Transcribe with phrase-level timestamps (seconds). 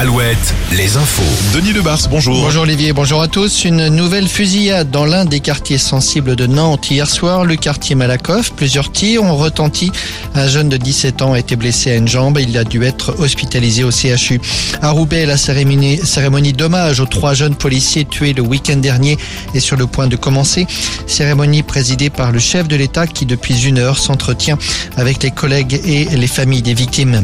[0.00, 1.22] Alouette, les infos.
[1.52, 2.34] Denis Lebars, bonjour.
[2.40, 3.66] Bonjour Olivier, bonjour à tous.
[3.66, 8.50] Une nouvelle fusillade dans l'un des quartiers sensibles de Nantes hier soir, le quartier Malakoff.
[8.54, 9.92] Plusieurs tirs ont retenti.
[10.34, 12.38] Un jeune de 17 ans a été blessé à une jambe.
[12.40, 14.40] Il a dû être hospitalisé au CHU.
[14.80, 19.18] À Roubaix, la cérémonie, cérémonie d'hommage aux trois jeunes policiers tués le week-end dernier
[19.54, 20.66] est sur le point de commencer.
[21.06, 24.56] Cérémonie présidée par le chef de l'État qui depuis une heure s'entretient
[24.96, 27.22] avec les collègues et les familles des victimes.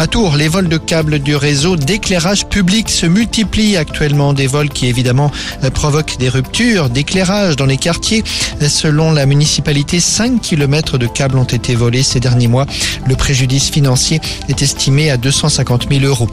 [0.00, 4.32] À Tours, les vols de câbles du réseau d'éclairage public se multiplient actuellement.
[4.32, 5.32] Des vols qui évidemment
[5.64, 8.22] euh, provoquent des ruptures d'éclairage dans les quartiers.
[8.60, 12.66] Selon la municipalité, 5 km de câbles ont été volés ces derniers mois.
[13.08, 16.28] Le préjudice financier est estimé à 250 000 euros.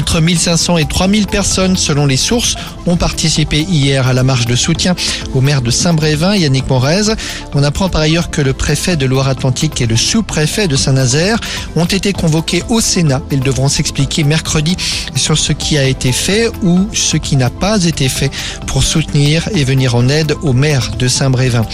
[0.00, 2.54] Entre 1500 et 3000 personnes, selon les sources,
[2.86, 4.96] ont participé hier à la marche de soutien
[5.34, 7.12] au maire de Saint-Brévin, Yannick Morez.
[7.52, 11.38] On apprend par ailleurs que le préfet de Loire-Atlantique et le sous-préfet de Saint-Nazaire
[11.76, 13.20] ont été convoqués au Sénat.
[13.30, 14.74] Ils devront s'expliquer mercredi
[15.16, 18.30] sur ce qui a été fait ou ce qui n'a pas été fait
[18.66, 21.66] pour soutenir et venir en aide au maire de Saint-Brévin.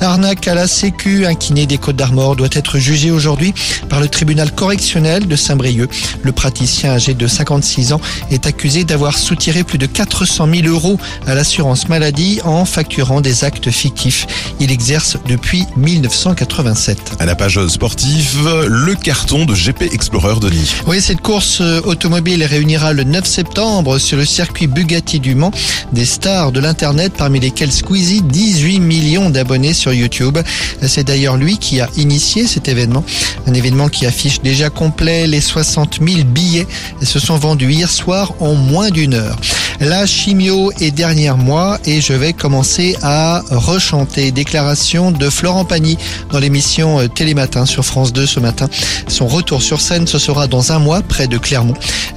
[0.00, 3.54] Arnaque à la Sécu, un kiné des Côtes d'Armor doit être jugé aujourd'hui
[3.88, 5.90] par le tribunal correctionnel de Saint-Brieuc.
[6.22, 10.98] Le praticien âgé de 56 ans est accusé d'avoir soutiré plus de 400 000 euros
[11.26, 14.26] à l'assurance maladie en facturant des actes fictifs.
[14.60, 16.98] Il exerce depuis 1987.
[17.18, 20.72] À la page sportive, le carton de GP Explorer Denis.
[20.86, 25.52] Oui, cette course automobile réunira le 9 septembre sur le circuit Bugatti du Mans
[25.92, 30.38] des stars de l'Internet, parmi lesquels Squeezie, 18 millions d'abonnés sur YouTube.
[30.86, 33.04] C'est d'ailleurs lui qui a initié cet événement.
[33.46, 36.68] Un événement qui affiche déjà complet les 60 000 billets
[37.02, 39.36] se sont vendus hier soir en moins d'une heure.
[39.82, 44.30] La chimio est dernière mois et je vais commencer à rechanter.
[44.30, 45.98] Déclaration de Florent Pagny
[46.30, 48.68] dans l'émission Télématin sur France 2 ce matin.
[49.08, 51.74] Son retour sur scène, ce sera dans un mois près de Clermont.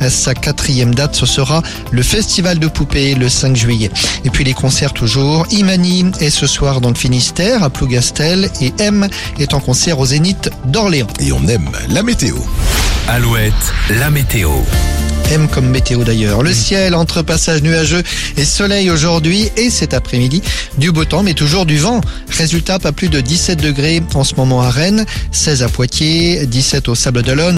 [0.10, 3.90] Sa quatrième date, ce sera le Festival de Poupées le 5 juillet.
[4.26, 5.48] Et puis les concerts toujours.
[5.50, 9.08] Imani est ce soir dans le Finistère à Plougastel et M
[9.40, 11.08] est en concert au Zénith d'Orléans.
[11.20, 12.36] Et on aime la météo.
[13.08, 14.52] Alouette, la météo.
[15.32, 16.44] M comme météo d'ailleurs.
[16.44, 18.04] Le ciel entre passage nuageux
[18.38, 20.42] et soleil aujourd'hui et cet après-midi.
[20.78, 22.02] Du beau temps mais toujours du vent.
[22.30, 26.90] Résultat, pas plus de 17 degrés en ce moment à Rennes, 16 à Poitiers, 17
[26.90, 27.54] au Sable d'Olonne.